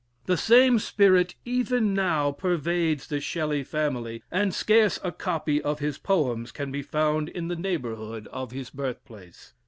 [0.25, 5.99] The same spirit even now pervades the Shelley family, and scarce a copy of his
[5.99, 9.53] poems can be found in the neighborhood of his birth place.